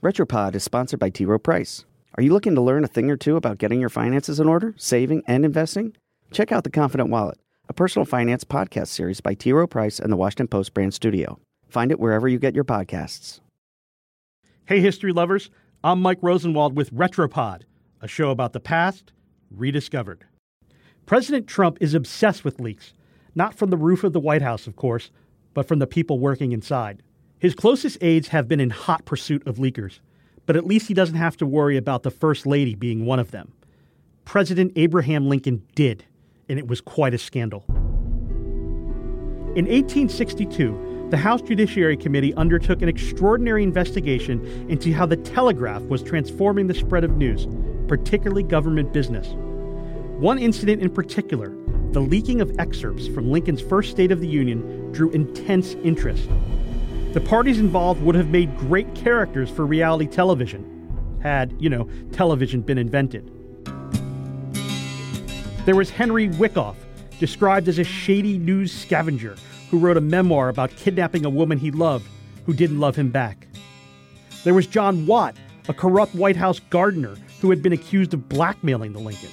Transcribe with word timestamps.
Retropod 0.00 0.54
is 0.54 0.62
sponsored 0.62 1.00
by 1.00 1.10
T. 1.10 1.24
Rowe 1.24 1.40
Price. 1.40 1.84
Are 2.14 2.22
you 2.22 2.32
looking 2.32 2.54
to 2.54 2.60
learn 2.60 2.84
a 2.84 2.86
thing 2.86 3.10
or 3.10 3.16
two 3.16 3.34
about 3.34 3.58
getting 3.58 3.80
your 3.80 3.88
finances 3.88 4.38
in 4.38 4.46
order, 4.46 4.72
saving, 4.76 5.24
and 5.26 5.44
investing? 5.44 5.96
Check 6.30 6.52
out 6.52 6.62
The 6.62 6.70
Confident 6.70 7.10
Wallet, 7.10 7.36
a 7.68 7.72
personal 7.72 8.06
finance 8.06 8.44
podcast 8.44 8.88
series 8.88 9.20
by 9.20 9.34
T. 9.34 9.52
Rowe 9.52 9.66
Price 9.66 9.98
and 9.98 10.12
the 10.12 10.16
Washington 10.16 10.46
Post 10.46 10.72
brand 10.72 10.94
studio. 10.94 11.40
Find 11.68 11.90
it 11.90 11.98
wherever 11.98 12.28
you 12.28 12.38
get 12.38 12.54
your 12.54 12.62
podcasts. 12.62 13.40
Hey, 14.66 14.78
history 14.78 15.12
lovers. 15.12 15.50
I'm 15.82 16.00
Mike 16.00 16.18
Rosenwald 16.22 16.76
with 16.76 16.94
Retropod, 16.94 17.62
a 18.00 18.06
show 18.06 18.30
about 18.30 18.52
the 18.52 18.60
past 18.60 19.10
rediscovered. 19.50 20.26
President 21.06 21.48
Trump 21.48 21.76
is 21.80 21.94
obsessed 21.94 22.44
with 22.44 22.60
leaks, 22.60 22.92
not 23.34 23.52
from 23.52 23.70
the 23.70 23.76
roof 23.76 24.04
of 24.04 24.12
the 24.12 24.20
White 24.20 24.42
House, 24.42 24.68
of 24.68 24.76
course, 24.76 25.10
but 25.54 25.66
from 25.66 25.80
the 25.80 25.88
people 25.88 26.20
working 26.20 26.52
inside. 26.52 27.02
His 27.38 27.54
closest 27.54 27.98
aides 28.00 28.28
have 28.28 28.48
been 28.48 28.58
in 28.58 28.70
hot 28.70 29.04
pursuit 29.04 29.46
of 29.46 29.58
leakers, 29.58 30.00
but 30.44 30.56
at 30.56 30.66
least 30.66 30.88
he 30.88 30.94
doesn't 30.94 31.14
have 31.14 31.36
to 31.36 31.46
worry 31.46 31.76
about 31.76 32.02
the 32.02 32.10
First 32.10 32.46
Lady 32.46 32.74
being 32.74 33.06
one 33.06 33.20
of 33.20 33.30
them. 33.30 33.52
President 34.24 34.72
Abraham 34.74 35.28
Lincoln 35.28 35.62
did, 35.76 36.04
and 36.48 36.58
it 36.58 36.66
was 36.66 36.80
quite 36.80 37.14
a 37.14 37.18
scandal. 37.18 37.64
In 39.54 39.66
1862, 39.66 41.06
the 41.10 41.16
House 41.16 41.40
Judiciary 41.40 41.96
Committee 41.96 42.34
undertook 42.34 42.82
an 42.82 42.88
extraordinary 42.88 43.62
investigation 43.62 44.44
into 44.68 44.92
how 44.92 45.06
the 45.06 45.16
telegraph 45.16 45.82
was 45.82 46.02
transforming 46.02 46.66
the 46.66 46.74
spread 46.74 47.04
of 47.04 47.16
news, 47.16 47.46
particularly 47.86 48.42
government 48.42 48.92
business. 48.92 49.28
One 50.18 50.38
incident 50.38 50.82
in 50.82 50.90
particular, 50.90 51.54
the 51.92 52.00
leaking 52.00 52.40
of 52.40 52.58
excerpts 52.58 53.06
from 53.06 53.30
Lincoln's 53.30 53.62
first 53.62 53.92
State 53.92 54.10
of 54.10 54.18
the 54.20 54.26
Union, 54.26 54.90
drew 54.90 55.10
intense 55.10 55.74
interest. 55.84 56.28
The 57.12 57.22
parties 57.22 57.58
involved 57.58 58.02
would 58.02 58.14
have 58.14 58.28
made 58.28 58.54
great 58.58 58.94
characters 58.94 59.48
for 59.48 59.64
reality 59.64 60.06
television, 60.06 61.18
had, 61.22 61.54
you 61.58 61.70
know, 61.70 61.88
television 62.12 62.60
been 62.60 62.76
invented. 62.76 63.30
There 65.64 65.74
was 65.74 65.88
Henry 65.88 66.28
Wikoff, 66.28 66.76
described 67.18 67.66
as 67.66 67.78
a 67.78 67.84
shady 67.84 68.36
news 68.36 68.72
scavenger 68.72 69.36
who 69.70 69.78
wrote 69.78 69.96
a 69.96 70.02
memoir 70.02 70.50
about 70.50 70.76
kidnapping 70.76 71.24
a 71.24 71.30
woman 71.30 71.56
he 71.58 71.70
loved 71.70 72.06
who 72.44 72.52
didn't 72.52 72.78
love 72.78 72.94
him 72.94 73.10
back. 73.10 73.48
There 74.44 74.54
was 74.54 74.66
John 74.66 75.06
Watt, 75.06 75.34
a 75.68 75.74
corrupt 75.74 76.14
White 76.14 76.36
House 76.36 76.60
gardener 76.60 77.16
who 77.40 77.48
had 77.48 77.62
been 77.62 77.72
accused 77.72 78.12
of 78.12 78.28
blackmailing 78.28 78.92
the 78.92 78.98
Lincolns. 78.98 79.32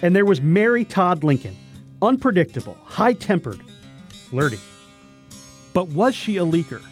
And 0.00 0.16
there 0.16 0.24
was 0.24 0.40
Mary 0.40 0.86
Todd 0.86 1.22
Lincoln, 1.22 1.56
unpredictable, 2.00 2.78
high 2.84 3.12
tempered, 3.12 3.60
flirty. 4.30 4.58
But 5.72 5.88
was 5.88 6.14
she 6.14 6.36
a 6.36 6.44
leaker? 6.44 6.82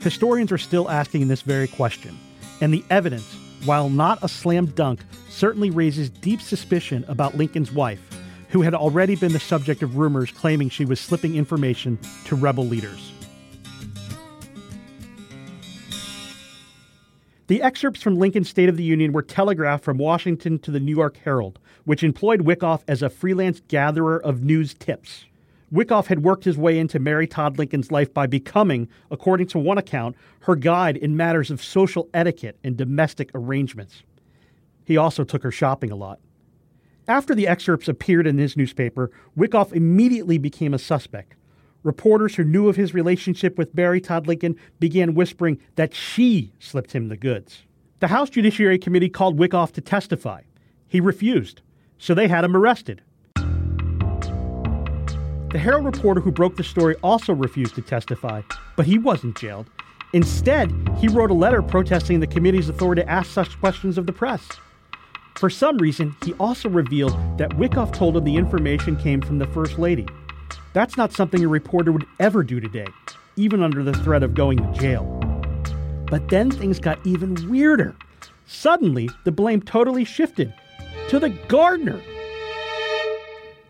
Historians 0.00 0.52
are 0.52 0.58
still 0.58 0.88
asking 0.88 1.28
this 1.28 1.42
very 1.42 1.68
question, 1.68 2.18
and 2.60 2.72
the 2.72 2.84
evidence, 2.90 3.36
while 3.64 3.90
not 3.90 4.18
a 4.22 4.28
slam 4.28 4.66
dunk, 4.66 5.00
certainly 5.28 5.70
raises 5.70 6.08
deep 6.08 6.40
suspicion 6.40 7.04
about 7.08 7.36
Lincoln's 7.36 7.72
wife, 7.72 8.00
who 8.50 8.62
had 8.62 8.74
already 8.74 9.16
been 9.16 9.32
the 9.32 9.40
subject 9.40 9.82
of 9.82 9.96
rumors 9.96 10.30
claiming 10.30 10.68
she 10.68 10.84
was 10.84 11.00
slipping 11.00 11.34
information 11.34 11.98
to 12.24 12.36
rebel 12.36 12.64
leaders. 12.64 13.12
The 17.48 17.62
excerpts 17.62 18.02
from 18.02 18.18
Lincoln's 18.18 18.50
State 18.50 18.68
of 18.68 18.76
the 18.76 18.84
Union 18.84 19.12
were 19.12 19.22
telegraphed 19.22 19.82
from 19.82 19.96
Washington 19.96 20.58
to 20.60 20.70
the 20.70 20.80
New 20.80 20.94
York 20.94 21.18
Herald, 21.24 21.58
which 21.86 22.04
employed 22.04 22.42
Wikoff 22.42 22.82
as 22.86 23.02
a 23.02 23.08
freelance 23.08 23.62
gatherer 23.68 24.22
of 24.22 24.42
news 24.42 24.74
tips. 24.74 25.24
Wikoff 25.72 26.06
had 26.06 26.24
worked 26.24 26.44
his 26.44 26.56
way 26.56 26.78
into 26.78 26.98
Mary 26.98 27.26
Todd 27.26 27.58
Lincoln's 27.58 27.92
life 27.92 28.12
by 28.14 28.26
becoming, 28.26 28.88
according 29.10 29.48
to 29.48 29.58
one 29.58 29.76
account, 29.76 30.16
her 30.40 30.56
guide 30.56 30.96
in 30.96 31.16
matters 31.16 31.50
of 31.50 31.62
social 31.62 32.08
etiquette 32.14 32.58
and 32.64 32.76
domestic 32.76 33.30
arrangements. 33.34 34.02
He 34.84 34.96
also 34.96 35.24
took 35.24 35.42
her 35.42 35.50
shopping 35.50 35.90
a 35.90 35.96
lot. 35.96 36.20
After 37.06 37.34
the 37.34 37.46
excerpts 37.46 37.88
appeared 37.88 38.26
in 38.26 38.38
his 38.38 38.56
newspaper, 38.56 39.10
Wikoff 39.36 39.72
immediately 39.72 40.38
became 40.38 40.72
a 40.72 40.78
suspect. 40.78 41.34
Reporters 41.82 42.34
who 42.34 42.44
knew 42.44 42.68
of 42.68 42.76
his 42.76 42.94
relationship 42.94 43.56
with 43.58 43.74
Mary 43.74 44.00
Todd 44.00 44.26
Lincoln 44.26 44.56
began 44.80 45.14
whispering 45.14 45.58
that 45.76 45.94
she 45.94 46.52
slipped 46.58 46.92
him 46.92 47.08
the 47.08 47.16
goods. 47.16 47.64
The 48.00 48.08
House 48.08 48.30
Judiciary 48.30 48.78
Committee 48.78 49.08
called 49.08 49.38
Wikoff 49.38 49.72
to 49.72 49.80
testify. 49.80 50.42
He 50.86 51.00
refused, 51.00 51.60
so 51.98 52.14
they 52.14 52.28
had 52.28 52.44
him 52.44 52.56
arrested. 52.56 53.02
The 55.50 55.58
Herald 55.58 55.86
reporter 55.86 56.20
who 56.20 56.30
broke 56.30 56.56
the 56.56 56.62
story 56.62 56.94
also 57.02 57.32
refused 57.32 57.74
to 57.76 57.80
testify, 57.80 58.42
but 58.76 58.84
he 58.84 58.98
wasn't 58.98 59.38
jailed. 59.38 59.70
Instead, 60.12 60.70
he 60.98 61.08
wrote 61.08 61.30
a 61.30 61.34
letter 61.34 61.62
protesting 61.62 62.20
the 62.20 62.26
committee's 62.26 62.68
authority 62.68 63.00
to 63.00 63.08
ask 63.08 63.30
such 63.30 63.58
questions 63.58 63.96
of 63.96 64.04
the 64.04 64.12
press. 64.12 64.46
For 65.36 65.48
some 65.48 65.78
reason, 65.78 66.14
he 66.22 66.34
also 66.34 66.68
revealed 66.68 67.16
that 67.38 67.50
Wikoff 67.50 67.94
told 67.94 68.14
him 68.14 68.24
the 68.24 68.36
information 68.36 68.94
came 68.96 69.22
from 69.22 69.38
the 69.38 69.46
First 69.46 69.78
Lady. 69.78 70.06
That's 70.74 70.98
not 70.98 71.12
something 71.14 71.42
a 71.42 71.48
reporter 71.48 71.92
would 71.92 72.06
ever 72.20 72.42
do 72.42 72.60
today, 72.60 72.88
even 73.36 73.62
under 73.62 73.82
the 73.82 73.94
threat 73.94 74.22
of 74.22 74.34
going 74.34 74.58
to 74.58 74.78
jail. 74.78 75.04
But 76.10 76.28
then 76.28 76.50
things 76.50 76.78
got 76.78 76.98
even 77.06 77.48
weirder. 77.48 77.96
Suddenly, 78.46 79.08
the 79.24 79.32
blame 79.32 79.62
totally 79.62 80.04
shifted 80.04 80.52
to 81.08 81.18
the 81.18 81.30
gardener. 81.48 82.02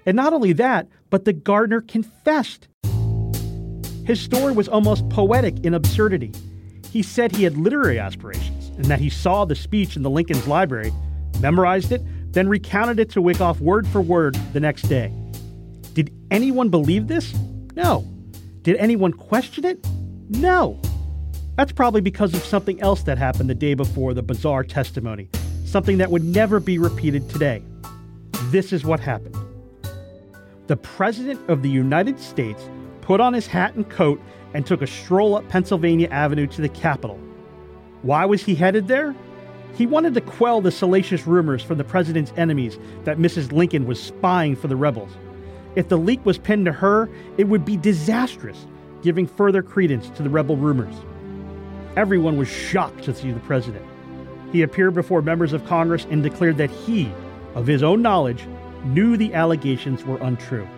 And 0.06 0.16
not 0.16 0.33
only 0.33 0.55
that, 0.55 0.89
but 1.11 1.25
the 1.25 1.33
gardener 1.33 1.81
confessed. 1.81 2.69
His 4.05 4.21
story 4.21 4.53
was 4.53 4.69
almost 4.69 5.09
poetic 5.11 5.65
in 5.65 5.75
absurdity. 5.75 6.33
He 6.91 7.03
said 7.03 7.33
he 7.33 7.45
had 7.45 7.57
literary 7.57 7.99
aspirations 7.99 8.69
and 8.77 8.87
that 8.87 9.01
he 9.01 9.11
saw 9.11 9.45
the 9.45 9.55
speech 9.55 9.97
in 9.97 10.03
the 10.03 10.11
Lincoln's 10.11 10.47
library, 10.47 10.93
memorized 11.41 11.93
it, 11.93 12.03
then 12.33 12.49
recounted 12.49 12.99
it 13.01 13.11
to 13.11 13.21
Wikoff 13.21 13.61
word 13.61 13.87
for 13.87 14.01
word 14.01 14.35
the 14.53 14.61
next 14.61 14.83
day. 14.83 15.13
Did 15.95 16.13
anyone 16.31 16.69
believe 16.69 17.09
this? 17.09 17.35
No. 17.75 18.07
Did 18.63 18.77
anyone 18.77 19.13
question 19.13 19.65
it? 19.65 19.87
No. 20.31 20.81
That's 21.57 21.73
probably 21.73 22.01
because 22.01 22.35
of 22.35 22.45
something 22.45 22.81
else 22.81 23.03
that 23.03 23.19
happened 23.19 23.51
the 23.51 23.55
day 23.55 23.75
before 23.75 24.15
the 24.15 24.23
bizarre 24.23 24.63
testimony, 24.63 25.29
something 25.65 25.99
that 25.99 26.11
would 26.11 26.25
never 26.25 26.61
be 26.61 26.79
repeated 26.79 27.29
today. 27.29 27.63
This 28.45 28.73
is 28.73 28.85
what 28.85 29.01
happened 29.01 29.38
the 30.69 30.77
President 30.77 31.41
of 31.49 31.62
the 31.62 31.71
United 31.71 32.21
States 32.21 32.69
put 33.01 33.21
on 33.21 33.33
his 33.33 33.47
hat 33.47 33.75
and 33.75 33.89
coat 33.89 34.21
and 34.53 34.67
took 34.67 34.83
a 34.83 34.87
stroll 34.87 35.34
up 35.34 35.49
Pennsylvania 35.49 36.09
Avenue 36.11 36.47
to 36.47 36.61
the 36.61 36.69
Capitol. 36.69 37.19
Why 38.03 38.27
was 38.27 38.43
he 38.43 38.55
headed 38.55 38.87
there? 38.87 39.17
He 39.75 39.87
wanted 39.87 40.12
to 40.15 40.21
quell 40.21 40.61
the 40.61 40.71
salacious 40.71 41.27
rumors 41.27 41.62
from 41.62 41.78
the 41.78 41.84
president's 41.84 42.34
enemies 42.37 42.78
that 43.05 43.19
Mrs. 43.19 43.51
Lincoln 43.51 43.87
was 43.87 44.01
spying 44.01 44.55
for 44.57 44.69
the 44.69 44.77
rebels. 44.77 45.11
If 45.75 45.89
the 45.89 45.97
leak 45.97 46.25
was 46.27 46.37
pinned 46.37 46.67
to 46.67 46.73
her, 46.73 47.09
it 47.39 47.49
would 47.49 47.65
be 47.65 47.77
disastrous, 47.78 48.67
giving 49.03 49.27
further 49.27 49.62
credence 49.62 50.11
to 50.11 50.23
the 50.23 50.31
rebel 50.31 50.57
rumors. 50.57 50.95
Everyone 51.97 52.37
was 52.37 52.49
shocked 52.49 53.05
to 53.05 53.15
see 53.15 53.31
the 53.31 53.41
president. 53.41 53.84
He 54.53 54.62
appeared 54.62 54.95
before 54.95 55.23
members 55.23 55.55
of 55.55 55.65
Congress 55.67 56.07
and 56.11 56.23
declared 56.23 56.59
that 56.59 56.71
he, 56.71 57.11
of 57.55 57.67
his 57.67 57.83
own 57.83 58.03
knowledge, 58.03 58.47
knew 58.84 59.16
the 59.16 59.34
allegations 59.34 60.05
were 60.05 60.19
untrue. 60.19 60.69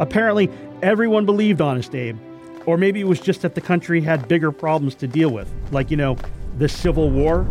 Apparently, 0.00 0.50
everyone 0.82 1.24
believed 1.24 1.60
Honest 1.60 1.94
Abe, 1.94 2.18
or 2.66 2.76
maybe 2.76 3.00
it 3.00 3.06
was 3.06 3.20
just 3.20 3.42
that 3.42 3.54
the 3.54 3.60
country 3.60 4.00
had 4.00 4.26
bigger 4.28 4.50
problems 4.50 4.94
to 4.96 5.06
deal 5.06 5.30
with, 5.30 5.50
like, 5.70 5.90
you 5.90 5.96
know, 5.96 6.16
the 6.58 6.68
Civil 6.68 7.10
War. 7.10 7.44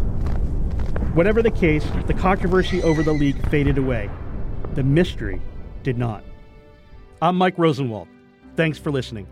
Whatever 1.14 1.42
the 1.42 1.52
case, 1.52 1.86
the 2.08 2.14
controversy 2.14 2.82
over 2.84 3.04
the 3.04 3.14
leak 3.14 3.36
faded 3.50 3.78
away. 3.78 4.10
The 4.74 4.84
mystery 4.84 5.42
did 5.84 5.98
not. 5.98 6.24
I'm 7.22 7.38
Mike 7.38 7.58
Rosenwald. 7.58 8.08
Thanks 8.56 8.78
for 8.78 8.92
listening. 8.92 9.28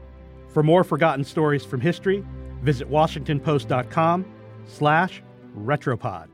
For 0.50 0.64
more 0.64 0.84
forgotten 0.84 1.24
stories 1.24 1.66
from 1.66 1.82
history, 1.82 2.24
visit 2.62 2.90
washingtonpost.com 2.90 4.26
slash 4.68 5.24
retropod. 5.58 6.31